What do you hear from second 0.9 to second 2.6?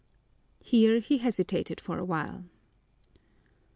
he hesitated for a while.